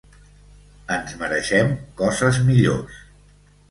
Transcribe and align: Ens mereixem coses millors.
Ens 0.95 1.13
mereixem 1.21 1.71
coses 2.03 2.43
millors. 2.53 3.03